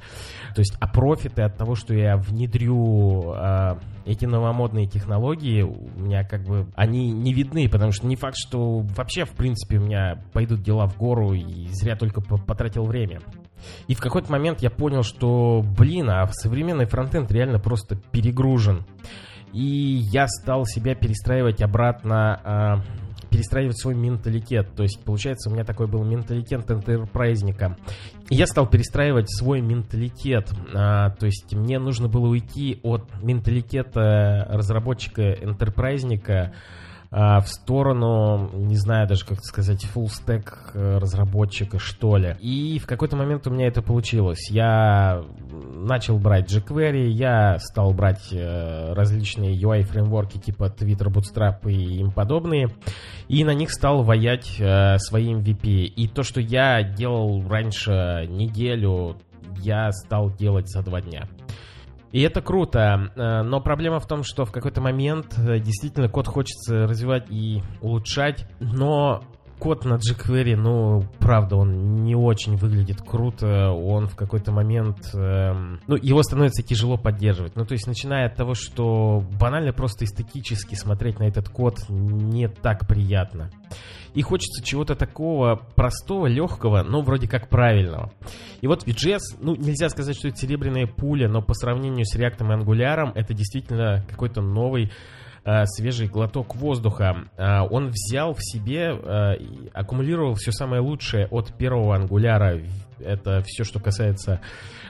То 0.55 0.61
есть, 0.61 0.77
а 0.81 0.87
профиты 0.87 1.43
от 1.43 1.57
того, 1.57 1.75
что 1.75 1.95
я 1.95 2.17
внедрю 2.17 3.35
э, 3.35 3.77
эти 4.07 4.25
новомодные 4.25 4.87
технологии, 4.87 5.63
у 5.63 6.01
меня 6.01 6.25
как 6.25 6.45
бы, 6.45 6.69
они 6.75 7.11
не 7.11 7.35
видны, 7.35 7.69
потому 7.69 7.93
что 7.93 8.07
не 8.07 8.17
факт, 8.17 8.37
что 8.39 8.79
вообще, 8.97 9.25
в 9.25 9.33
принципе, 9.33 9.79
у 9.79 9.83
меня 9.83 10.23
пойдут 10.33 10.63
дела 10.63 10.87
в 10.87 10.97
гору 10.97 11.35
и 11.35 11.67
зря 11.69 11.97
только 11.97 12.21
потратил 12.21 12.85
время. 12.85 13.21
И 13.89 13.95
в 13.95 14.01
какой-то 14.01 14.31
момент 14.31 14.63
я 14.63 14.71
понял, 14.71 15.03
что, 15.03 15.65
блин, 15.77 16.11
а 16.11 16.27
современный 16.29 16.87
фронтенд 16.87 17.31
реально 17.33 17.59
просто 17.59 17.97
перегружен. 17.97 18.85
И 19.53 20.01
я 20.13 20.27
стал 20.27 20.67
себя 20.67 20.95
перестраивать 20.95 21.63
обратно, 21.63 22.83
э, 22.83 23.25
перестраивать 23.31 23.81
свой 23.81 23.95
менталитет. 23.95 24.75
То 24.75 24.83
есть, 24.83 25.03
получается, 25.05 25.49
у 25.49 25.53
меня 25.53 25.65
такой 25.65 25.87
был 25.87 26.05
менталитет 26.05 26.69
энтерпрайзника. 26.71 27.77
И 28.31 28.35
я 28.35 28.47
стал 28.47 28.69
перестраивать 28.69 29.31
свой 29.31 29.61
менталитет. 29.61 30.51
Э, 30.73 31.11
то 31.19 31.27
есть, 31.27 31.55
мне 31.55 31.79
нужно 31.79 32.09
было 32.09 32.29
уйти 32.29 32.81
от 32.83 33.05
менталитета 33.23 34.47
разработчика-энтерпрайзника, 34.51 36.53
в 37.15 37.47
сторону, 37.47 38.51
не 38.55 38.77
знаю 38.77 39.07
даже 39.07 39.25
как 39.25 39.39
сказать, 39.41 39.85
full 39.85 40.07
stack 40.07 40.73
э, 40.75 40.99
разработчика, 40.99 41.79
что 41.79 42.17
ли. 42.17 42.37
И 42.41 42.81
в 42.81 42.87
какой-то 42.87 43.15
момент 43.15 43.47
у 43.47 43.51
меня 43.51 43.69
это 43.69 43.83
получилось. 43.83 44.51
Я 44.51 45.23
начал 45.49 46.19
брать 46.19 46.53
jQuery, 46.53 47.07
я 47.07 47.61
стал 47.61 47.93
брать 47.93 48.33
э, 48.33 48.93
различные 48.95 49.55
UI-фреймворки 49.55 50.39
типа 50.39 50.75
Twitter, 50.77 51.07
Bootstrap 51.07 51.71
и 51.71 52.01
им 52.01 52.11
подобные, 52.11 52.71
и 53.29 53.45
на 53.45 53.55
них 53.55 53.71
стал 53.71 54.03
ваять 54.03 54.57
э, 54.59 54.99
своим 54.99 55.39
VP. 55.39 55.85
И 55.85 56.09
то, 56.09 56.25
что 56.25 56.41
я 56.41 56.83
делал 56.83 57.47
раньше 57.49 58.27
неделю, 58.29 59.19
я 59.59 59.93
стал 59.93 60.35
делать 60.35 60.69
за 60.69 60.83
два 60.83 61.01
дня. 61.01 61.29
И 62.15 62.21
это 62.21 62.43
круто, 62.43 63.11
э, 63.17 63.43
но 63.43 63.61
проблема 63.61 63.99
в 63.99 64.07
том, 64.07 64.23
что 64.23 64.45
в 64.45 64.53
какой-то 64.53 64.81
момент 64.81 65.37
э, 65.37 65.59
действительно 65.59 66.09
код 66.09 66.29
хочется 66.29 66.87
развивать 66.87 67.27
и 67.29 67.61
улучшать, 67.81 68.47
но 68.61 69.25
код 69.59 69.85
на 69.85 69.95
jQuery, 69.95 70.55
ну, 70.55 71.03
правда, 71.19 71.57
он 71.57 72.05
не 72.05 72.15
очень 72.15 72.55
выглядит 72.55 73.03
круто, 73.03 73.73
он 73.73 74.07
в 74.07 74.15
какой-то 74.15 74.53
момент, 74.53 74.99
эм, 75.13 75.81
ну, 75.89 75.97
его 75.97 76.23
становится 76.23 76.63
тяжело 76.63 76.97
поддерживать. 76.99 77.57
Ну, 77.57 77.65
то 77.65 77.73
есть, 77.73 77.89
начиная 77.89 78.27
от 78.27 78.37
того, 78.37 78.55
что 78.55 79.25
банально 79.41 79.73
просто 79.73 80.05
эстетически 80.05 80.77
смотреть 80.77 81.19
на 81.19 81.25
этот 81.25 81.49
код 81.49 81.81
не 81.89 82.47
так 82.47 82.87
приятно. 82.87 83.51
И 84.15 84.23
хочется 84.23 84.65
чего-то 84.65 84.95
такого 84.95 85.57
простого, 85.75 86.27
легкого, 86.27 86.83
но 86.83 87.03
вроде 87.03 87.29
как 87.29 87.49
правильного. 87.49 88.13
И 88.61 88.67
вот 88.69 88.87
Vue.js, 88.87 89.19
ну, 89.41 89.57
нельзя 89.57 89.89
сказать, 89.89 90.17
что 90.17 90.29
это 90.29 90.37
серебряная 90.37 90.87
пуля, 90.87 91.29
но 91.29 91.43
по 91.43 91.53
сравнению 91.55 92.07
с 92.07 92.17
React 92.17 92.39
и 92.39 92.63
Angular 92.63 93.13
это 93.15 93.35
действительно 93.35 94.05
какой-то 94.09 94.41
новый 94.41 94.93
э, 95.45 95.65
свежий 95.67 96.07
глоток 96.07 96.55
воздуха. 96.55 97.25
Э, 97.37 97.63
он 97.69 97.89
взял 97.89 98.35
в 98.35 98.39
себе, 98.41 98.93
э, 98.95 99.35
аккумулировал 99.73 100.35
все 100.35 100.53
самое 100.53 100.81
лучшее 100.81 101.27
от 101.27 101.53
первого 101.57 101.97
ангуляра. 101.97 102.61
Это 103.01 103.43
все, 103.45 103.65
что 103.65 103.81
касается 103.81 104.41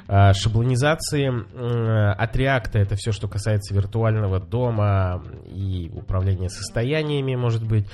шаблонизации. 0.06 1.28
От 1.28 2.36
React 2.36 2.72
это 2.74 2.94
все, 2.94 3.10
что 3.10 3.26
касается 3.26 3.74
виртуального 3.74 4.38
дома 4.38 5.24
и 5.46 5.90
управления 5.94 6.50
состояниями, 6.50 7.34
может 7.36 7.66
быть. 7.66 7.88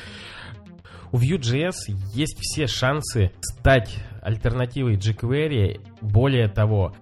У 1.13 1.19
Vue.js 1.19 1.73
есть 2.15 2.39
все 2.41 2.69
шансы 2.69 3.33
стать 3.41 3.99
альтернативой 4.23 4.97
jQuery. 4.97 5.81
Более 6.01 6.49
того, 6.49 6.95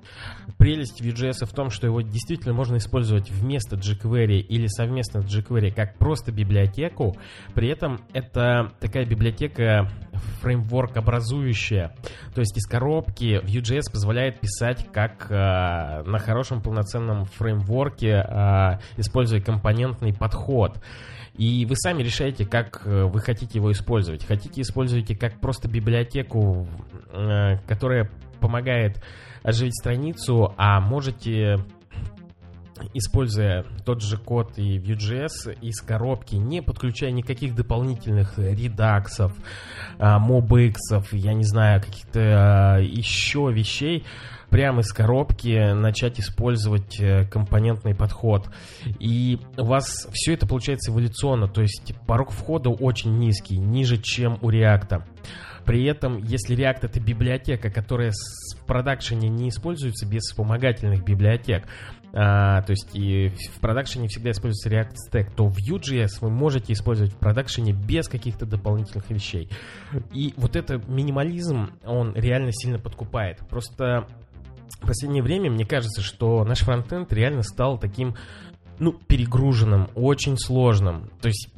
прелесть 0.57 1.03
Vue.js 1.03 1.45
в 1.45 1.53
том, 1.53 1.69
что 1.71 1.87
его 1.87 2.01
действительно 2.01 2.55
можно 2.55 2.77
использовать 2.77 3.31
вместо 3.31 3.77
jQuery 3.77 4.39
или 4.39 4.67
совместно 4.67 5.21
с 5.21 5.27
jQuery 5.27 5.73
как 5.73 5.99
просто 5.99 6.33
библиотеку. 6.33 7.17
При 7.55 7.69
этом 7.69 8.01
это 8.15 8.73
такая 8.81 9.05
библиотека 9.05 9.91
фреймворк 10.41 10.97
образующая. 10.97 11.95
То 12.35 12.41
есть 12.41 12.57
из 12.57 12.67
коробки 12.67 13.41
Vue.js 13.45 13.93
позволяет 13.93 14.41
писать 14.41 14.87
как 14.93 15.31
э, 15.31 15.35
на 15.35 16.19
хорошем 16.19 16.63
полноценном 16.63 17.25
фреймворке, 17.27 18.25
э, 18.27 18.79
используя 18.97 19.41
компонентный 19.41 20.15
подход. 20.15 20.81
И 21.39 21.65
вы 21.67 21.77
сами 21.77 22.03
решаете, 22.03 22.45
как 22.45 22.83
э, 22.85 23.05
вы 23.05 23.21
хотите 23.21 23.59
его 23.59 23.71
использовать. 23.71 24.27
Хотите, 24.27 24.61
используйте 24.61 25.17
как 25.17 25.41
просто 25.41 25.69
библиотеку, 25.69 26.67
э, 27.13 27.59
которая 27.69 28.11
помогает 28.41 29.01
оживить 29.45 29.79
страницу, 29.81 30.53
а 30.57 30.81
можете 30.81 31.65
используя 32.95 33.65
тот 33.85 34.03
же 34.03 34.17
код 34.17 34.53
и 34.57 34.79
Vue.js 34.79 35.59
из 35.61 35.81
коробки, 35.81 36.37
не 36.37 36.63
подключая 36.63 37.11
никаких 37.11 37.55
дополнительных 37.55 38.39
редаксов, 38.39 39.33
мобексов, 39.99 41.13
я 41.13 41.35
не 41.35 41.45
знаю, 41.45 41.81
каких-то 41.81 42.21
а, 42.21 42.79
еще 42.79 43.51
вещей, 43.53 44.05
прямо 44.51 44.81
из 44.81 44.93
коробки 44.93 45.73
начать 45.73 46.21
использовать 46.21 46.99
э, 47.01 47.27
компонентный 47.27 47.95
подход. 47.95 48.49
И 48.99 49.39
у 49.57 49.65
вас 49.65 50.09
все 50.13 50.35
это 50.35 50.47
получается 50.47 50.91
эволюционно, 50.91 51.49
то 51.49 51.61
есть 51.61 51.95
порог 52.07 52.31
входа 52.31 52.71
очень 52.71 53.19
низкий, 53.19 53.59
ниже, 53.59 53.99
чем 53.99 54.39
у 54.41 54.51
React. 54.51 55.03
При 55.65 55.85
этом, 55.85 56.25
если 56.25 56.57
React 56.57 56.79
это 56.83 57.01
библиотека, 57.01 57.71
которая 57.71 58.13
в 58.13 58.65
продакшене 58.65 59.29
не 59.29 59.51
используется 59.51 60.07
без 60.07 60.23
вспомогательных 60.23 61.05
библиотек, 61.05 61.67
а, 62.13 62.63
то 62.63 62.71
есть 62.71 62.95
и 62.95 63.29
в 63.29 63.61
продакшене 63.61 64.09
всегда 64.09 64.31
используется 64.31 64.71
React 64.71 64.95
Stack, 65.11 65.35
то 65.37 65.49
Vue.js 65.49 66.21
вы 66.21 66.31
можете 66.31 66.73
использовать 66.73 67.13
в 67.13 67.17
продакшене 67.17 67.73
без 67.73 68.09
каких-то 68.09 68.47
дополнительных 68.47 69.11
вещей. 69.11 69.51
И 70.13 70.35
вот 70.37 70.57
этот 70.57 70.89
минимализм, 70.89 71.71
он 71.85 72.15
реально 72.15 72.53
сильно 72.53 72.79
подкупает. 72.79 73.39
Просто 73.49 74.07
в 74.81 74.87
последнее 74.87 75.23
время 75.23 75.51
мне 75.51 75.67
кажется, 75.67 76.03
что 76.03 76.45
наш 76.45 76.61
фронтенд 76.61 77.13
реально 77.13 77.43
стал 77.43 77.79
таким 77.79 78.15
ну, 78.79 78.93
перегруженным, 78.93 79.89
очень 79.95 80.37
сложным. 80.37 81.11
То 81.21 81.29
есть 81.29 81.49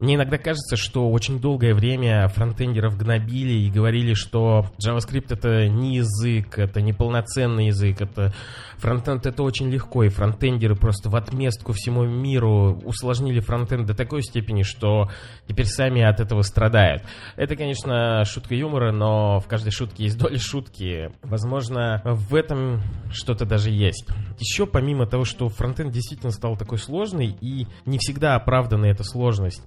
мне 0.00 0.14
иногда 0.14 0.38
кажется, 0.38 0.76
что 0.76 1.10
очень 1.10 1.40
долгое 1.40 1.74
время 1.74 2.26
фронтендеров 2.28 2.96
гнобили 2.96 3.52
и 3.52 3.70
говорили, 3.70 4.14
что 4.14 4.64
JavaScript 4.82 5.26
это 5.28 5.68
не 5.68 5.96
язык, 5.96 6.58
это 6.58 6.80
не 6.80 6.94
полноценный 6.94 7.66
язык, 7.66 8.00
это 8.00 8.32
фронтенд 8.78 9.26
это 9.26 9.42
очень 9.42 9.70
легко, 9.70 10.04
и 10.04 10.08
фронтендеры 10.08 10.74
просто 10.74 11.10
в 11.10 11.16
отместку 11.16 11.74
всему 11.74 12.04
миру 12.04 12.80
усложнили 12.82 13.40
фронтенд 13.40 13.86
до 13.86 13.94
такой 13.94 14.22
степени, 14.22 14.62
что 14.62 15.10
теперь 15.46 15.66
сами 15.66 16.00
от 16.00 16.18
этого 16.18 16.40
страдают. 16.42 17.02
Это, 17.36 17.54
конечно, 17.54 18.24
шутка 18.24 18.54
юмора, 18.54 18.92
но 18.92 19.38
в 19.40 19.48
каждой 19.48 19.70
шутке 19.70 20.04
есть 20.04 20.16
доля 20.16 20.38
шутки. 20.38 21.10
Возможно, 21.22 22.00
в 22.04 22.34
этом 22.34 22.80
что-то 23.12 23.44
даже 23.44 23.70
есть. 23.70 24.08
Еще 24.38 24.66
помимо 24.66 25.06
того, 25.06 25.26
что 25.26 25.50
фронтенд 25.50 25.92
действительно 25.92 26.32
стал 26.32 26.56
такой 26.56 26.69
сложный, 26.78 27.36
и 27.40 27.66
не 27.86 27.98
всегда 27.98 28.36
оправдана 28.36 28.86
эта 28.86 29.04
сложность, 29.04 29.62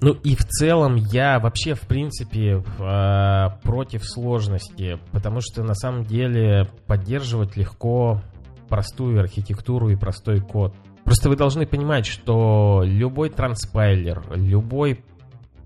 ну 0.00 0.12
и 0.12 0.34
в 0.34 0.44
целом 0.44 0.96
я 0.96 1.38
вообще, 1.38 1.74
в 1.74 1.82
принципе, 1.82 2.62
э, 2.78 3.46
против 3.62 4.04
сложности, 4.04 4.98
потому 5.12 5.40
что 5.40 5.62
на 5.62 5.74
самом 5.74 6.04
деле 6.04 6.68
поддерживать 6.86 7.56
легко 7.56 8.20
простую 8.68 9.20
архитектуру 9.20 9.88
и 9.90 9.96
простой 9.96 10.40
код. 10.40 10.74
Просто 11.04 11.28
вы 11.28 11.36
должны 11.36 11.66
понимать, 11.66 12.06
что 12.06 12.82
любой 12.84 13.30
транспайлер, 13.30 14.24
любой 14.34 15.04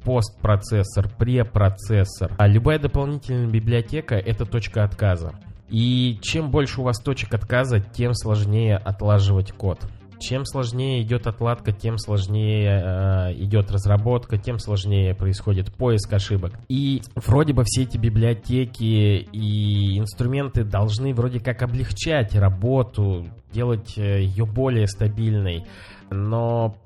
постпроцессор, 0.05 1.09
препроцессор, 1.09 2.33
а 2.39 2.47
любая 2.47 2.79
дополнительная 2.79 3.49
библиотека— 3.49 4.15
это 4.17 4.47
точка 4.47 4.85
отказа. 4.85 5.33
И 5.69 6.19
чем 6.23 6.51
больше 6.51 6.81
у 6.81 6.85
вас 6.85 6.99
точек 6.99 7.35
отказа, 7.35 7.81
тем 7.81 8.15
сложнее 8.15 8.77
отлаживать 8.77 9.53
код. 9.53 9.81
Чем 10.21 10.45
сложнее 10.45 11.03
идет 11.03 11.27
отладка, 11.27 11.73
тем 11.73 11.97
сложнее 11.99 12.83
э, 12.83 13.35
идет 13.35 13.71
разработка, 13.71 14.37
тем 14.37 14.59
сложнее 14.59 15.15
происходит 15.15 15.73
поиск 15.73 16.13
ошибок. 16.13 16.55
И 16.69 17.03
вроде 17.15 17.53
бы 17.53 17.63
все 17.65 17.83
эти 17.83 17.97
библиотеки 17.99 19.29
и 19.33 19.99
инструменты 19.99 20.65
должны 20.65 21.15
вроде 21.15 21.41
как 21.41 21.63
облегчать 21.63 22.35
работу, 22.35 23.27
делать 23.53 23.97
э, 23.97 24.23
ее 24.23 24.45
более 24.45 24.89
стабильной. 24.89 25.65
Но 26.11 26.77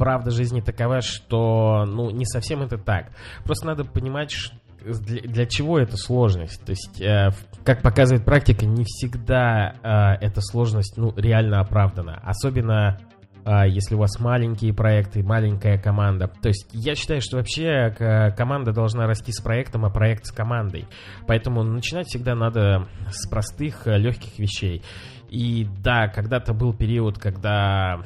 правда 0.00 0.30
жизни 0.30 0.60
такова, 0.60 1.00
что 1.02 1.84
ну 1.86 2.10
не 2.10 2.24
совсем 2.24 2.62
это 2.62 2.78
так. 2.78 3.10
Просто 3.44 3.66
надо 3.66 3.84
понимать, 3.84 4.30
что 4.30 4.56
для, 4.84 5.22
для 5.22 5.46
чего 5.46 5.78
эта 5.78 5.96
сложность? 5.96 6.64
То 6.64 6.70
есть, 6.70 7.00
э, 7.00 7.30
как 7.64 7.82
показывает 7.82 8.24
практика, 8.24 8.66
не 8.66 8.84
всегда 8.84 9.74
э, 9.82 10.24
эта 10.24 10.40
сложность 10.40 10.96
ну, 10.96 11.12
реально 11.16 11.60
оправдана. 11.60 12.20
Особенно 12.22 12.98
э, 13.44 13.68
если 13.68 13.94
у 13.94 13.98
вас 13.98 14.18
маленькие 14.18 14.72
проекты, 14.72 15.22
маленькая 15.22 15.78
команда. 15.78 16.28
То 16.28 16.48
есть 16.48 16.68
я 16.72 16.94
считаю, 16.94 17.20
что 17.20 17.36
вообще 17.38 17.94
команда 18.36 18.72
должна 18.72 19.06
расти 19.06 19.32
с 19.32 19.40
проектом, 19.40 19.84
а 19.84 19.90
проект 19.90 20.26
с 20.26 20.32
командой. 20.32 20.86
Поэтому 21.26 21.62
начинать 21.62 22.08
всегда 22.08 22.34
надо 22.34 22.88
с 23.10 23.28
простых, 23.28 23.86
э, 23.86 23.98
легких 23.98 24.38
вещей. 24.38 24.82
И 25.28 25.66
да, 25.82 26.08
когда-то 26.08 26.54
был 26.54 26.74
период, 26.74 27.18
когда 27.18 28.04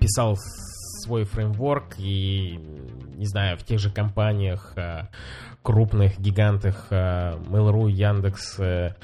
писал 0.00 0.36
свой 1.02 1.24
фреймворк 1.24 1.98
и, 1.98 2.58
не 3.16 3.26
знаю, 3.26 3.56
в 3.58 3.64
тех 3.64 3.78
же 3.78 3.90
компаниях, 3.90 4.72
э, 4.76 5.08
крупных 5.62 6.18
гигантах 6.18 6.86
э, 6.90 7.34
Mail.ru, 7.48 7.90
Яндекс 7.90 8.58
э, 8.58 8.94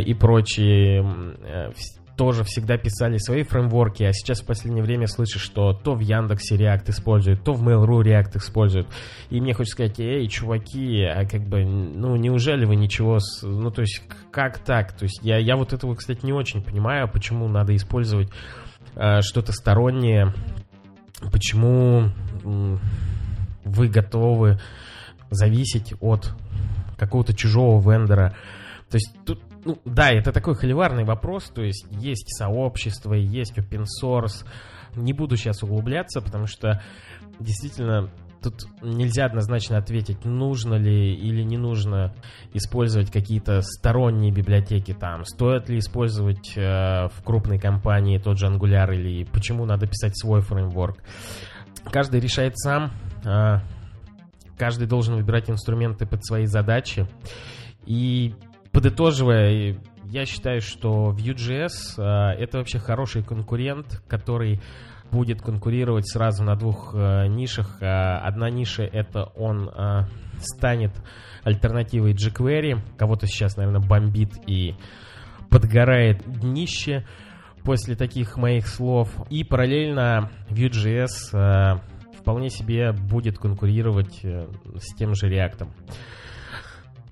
и 0.00 0.14
прочие 0.14 1.72
тоже 2.16 2.44
всегда 2.44 2.78
писали 2.78 3.18
свои 3.18 3.42
фреймворки, 3.42 4.02
а 4.04 4.12
сейчас 4.12 4.40
в 4.40 4.46
последнее 4.46 4.82
время 4.82 5.06
слышу, 5.06 5.38
что 5.38 5.72
то 5.72 5.94
в 5.94 6.00
Яндексе 6.00 6.56
React 6.56 6.90
используют, 6.90 7.44
то 7.44 7.52
в 7.52 7.62
Mail.ru 7.62 8.02
React 8.02 8.38
используют. 8.38 8.88
И 9.28 9.40
мне 9.40 9.52
хочется 9.52 9.74
сказать, 9.74 10.00
эй, 10.00 10.26
чуваки, 10.28 11.02
а 11.02 11.26
как 11.26 11.42
бы, 11.42 11.64
ну, 11.64 12.16
неужели 12.16 12.64
вы 12.64 12.76
ничего... 12.76 13.18
С... 13.18 13.42
Ну, 13.42 13.70
то 13.70 13.82
есть, 13.82 14.02
как 14.30 14.58
так? 14.58 14.92
То 14.92 15.04
есть, 15.04 15.20
я, 15.22 15.36
я 15.38 15.56
вот 15.56 15.72
этого, 15.72 15.94
кстати, 15.94 16.24
не 16.24 16.32
очень 16.32 16.62
понимаю, 16.62 17.08
почему 17.10 17.48
надо 17.48 17.76
использовать 17.76 18.30
что-то 18.94 19.52
стороннее, 19.52 20.32
почему 21.32 22.10
вы 23.64 23.88
готовы 23.88 24.58
зависеть 25.30 25.94
от 26.00 26.32
какого-то 26.96 27.34
чужого 27.34 27.80
вендора. 27.80 28.36
То 28.90 28.96
есть 28.96 29.12
тут, 29.24 29.42
ну 29.64 29.78
да, 29.84 30.10
это 30.10 30.32
такой 30.32 30.54
холиварный 30.54 31.04
вопрос, 31.04 31.44
то 31.44 31.62
есть 31.62 31.86
есть 31.90 32.36
сообщество, 32.36 33.14
есть 33.14 33.58
open 33.58 33.84
source. 34.02 34.46
Не 34.94 35.12
буду 35.12 35.36
сейчас 35.36 35.62
углубляться, 35.62 36.20
потому 36.20 36.46
что 36.46 36.82
действительно 37.38 38.10
тут 38.50 38.66
нельзя 38.82 39.26
однозначно 39.26 39.76
ответить, 39.78 40.24
нужно 40.24 40.74
ли 40.74 41.14
или 41.14 41.42
не 41.42 41.58
нужно 41.58 42.14
использовать 42.52 43.10
какие-то 43.10 43.60
сторонние 43.62 44.30
библиотеки 44.30 44.94
там, 44.94 45.24
стоит 45.24 45.68
ли 45.68 45.78
использовать 45.78 46.56
э, 46.56 47.08
в 47.08 47.22
крупной 47.24 47.58
компании 47.58 48.18
тот 48.18 48.38
же 48.38 48.46
Angular 48.46 48.94
или 48.94 49.24
почему 49.24 49.64
надо 49.64 49.86
писать 49.86 50.16
свой 50.16 50.40
фреймворк. 50.40 50.98
Каждый 51.90 52.20
решает 52.20 52.56
сам, 52.56 52.92
э, 53.24 53.58
каждый 54.56 54.86
должен 54.86 55.16
выбирать 55.16 55.50
инструменты 55.50 56.06
под 56.06 56.24
свои 56.24 56.46
задачи. 56.46 57.06
И 57.84 58.34
подытоживая, 58.72 59.76
я 60.10 60.24
считаю, 60.24 60.60
что 60.60 61.10
Vue.js 61.10 61.98
э, 61.98 62.42
это 62.42 62.58
вообще 62.58 62.78
хороший 62.78 63.22
конкурент, 63.22 64.02
который 64.08 64.60
будет 65.10 65.40
конкурировать 65.40 66.08
сразу 66.08 66.44
на 66.44 66.56
двух 66.56 66.94
э, 66.94 67.26
нишах. 67.28 67.82
Э, 67.82 68.18
одна 68.18 68.50
ниша 68.50 68.82
это 68.82 69.24
он 69.36 69.70
станет 70.38 70.92
альтернативой 71.42 72.12
jQuery. 72.12 72.80
Кого-то 72.96 73.26
сейчас, 73.26 73.56
наверное, 73.56 73.86
бомбит 73.86 74.32
и 74.46 74.74
подгорает 75.50 76.22
днище 76.26 77.04
после 77.64 77.96
таких 77.96 78.36
моих 78.36 78.66
слов. 78.66 79.08
И 79.30 79.44
параллельно 79.44 80.30
Vue.js 80.50 81.80
вполне 82.18 82.50
себе 82.50 82.92
будет 82.92 83.38
конкурировать 83.38 84.20
с 84.22 84.94
тем 84.96 85.14
же 85.14 85.28
React. 85.28 85.68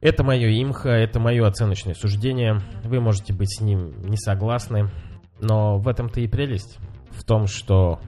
Это 0.05 0.23
мое 0.23 0.51
имхо, 0.51 0.91
это 0.91 1.19
мое 1.19 1.47
оценочное 1.47 1.95
суждение. 1.95 2.61
Вы 2.83 3.01
можете 3.01 3.33
быть 3.33 3.57
с 3.57 3.63
ним 3.63 4.03
не 4.03 4.19
согласны, 4.19 4.91
но 5.41 5.79
в 5.79 5.89
этом-то 5.89 6.21
и 6.21 6.29
прелесть 6.29 6.77
в 7.09 7.25
том, 7.25 7.47
что 7.47 8.01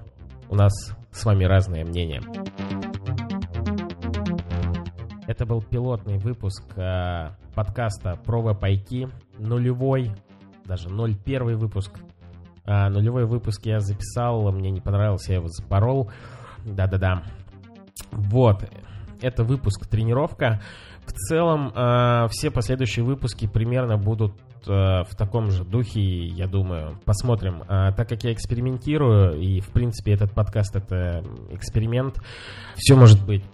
у 0.50 0.56
нас 0.56 0.94
с 1.11 1.24
вами 1.24 1.44
разные 1.44 1.87
мнения. 1.87 2.20
Это 5.26 5.46
был 5.46 5.62
пилотный 5.62 6.18
выпуск 6.18 6.64
э, 6.76 7.30
подкаста 7.54 8.20
про 8.22 8.42
веб-IT, 8.42 9.11
нулевой, 9.38 10.12
даже 10.66 10.90
01 10.90 11.56
выпуск. 11.56 11.98
Э, 12.66 12.90
нулевой 12.90 13.24
выпуск 13.24 13.64
я 13.64 13.80
записал, 13.80 14.52
мне 14.52 14.70
не 14.70 14.82
понравился, 14.82 15.32
я 15.32 15.38
его 15.38 15.48
запорол. 15.48 16.11
Да-да-да. 16.62 17.22
Вот, 18.12 18.68
это 19.22 19.44
выпуск 19.44 19.87
тренировка. 19.87 20.61
В 21.07 21.12
целом, 21.12 21.73
э, 21.75 22.29
все 22.31 22.51
последующие 22.51 23.05
выпуски 23.05 23.47
примерно 23.47 23.97
будут 23.97 24.33
Э, 24.66 25.05
в 25.05 25.14
таком 25.16 25.51
же 25.51 25.64
духе, 25.64 26.01
я 26.01 26.47
думаю. 26.47 26.99
Посмотрим. 27.05 27.62
А, 27.69 27.92
так 27.92 28.09
как 28.09 28.25
я 28.25 28.33
экспериментирую, 28.33 29.40
и, 29.40 29.61
в 29.61 29.69
принципе, 29.69 30.12
этот 30.12 30.33
подкаст— 30.33 30.75
это 30.77 31.25
эксперимент, 31.51 32.21
все 32.75 32.97
может 32.97 33.25
быть. 33.25 33.45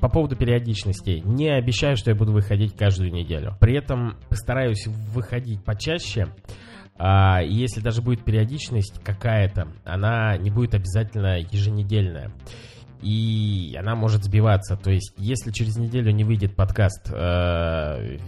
По 0.00 0.08
поводу 0.08 0.36
периодичности. 0.36 1.22
Не 1.24 1.50
обещаю, 1.50 1.96
что 1.96 2.10
я 2.10 2.16
буду 2.16 2.32
выходить 2.32 2.76
каждую 2.76 3.12
неделю. 3.12 3.54
При 3.60 3.76
этом 3.76 4.16
постараюсь 4.28 4.86
выходить 4.86 5.64
почаще. 5.64 6.28
А, 6.98 7.40
если 7.40 7.80
даже 7.80 8.02
будет 8.02 8.24
периодичность 8.24 9.00
какая-то, 9.02 9.68
она 9.84 10.36
не 10.36 10.50
будет 10.50 10.74
обязательно 10.74 11.38
еженедельная 11.38 12.32
и 13.02 13.76
она 13.78 13.94
может 13.94 14.24
сбиваться. 14.24 14.76
То 14.76 14.90
есть, 14.90 15.12
если 15.18 15.50
через 15.50 15.76
неделю 15.76 16.12
не 16.12 16.24
выйдет 16.24 16.56
подкаст 16.56 17.10
э, 17.12 18.18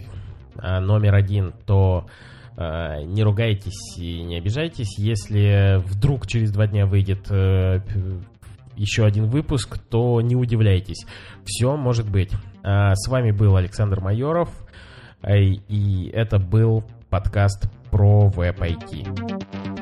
Э, 0.61 0.79
номер 0.79 1.15
один, 1.15 1.53
то 1.65 2.05
э, 2.57 3.03
не 3.03 3.23
ругайтесь 3.23 3.97
и 3.97 4.23
не 4.23 4.37
обижайтесь. 4.37 4.97
Если 4.97 5.81
вдруг 5.85 6.27
через 6.27 6.51
два 6.51 6.67
дня 6.67 6.85
выйдет 6.85 7.29
еще 8.77 9.05
один 9.05 9.27
выпуск, 9.29 9.77
то 9.89 10.19
не 10.21 10.35
удивляйтесь. 10.35 11.05
Все 11.45 11.77
может 11.77 12.09
быть. 12.09 12.31
С 12.61 13.07
вами 13.07 13.31
был 13.31 13.55
Александр 13.55 14.01
Майоров, 14.01 14.49
и 15.25 16.11
это 16.13 16.39
был 16.39 16.83
подкаст 17.09 17.71
про 17.89 18.27
веб-IT. 18.27 19.74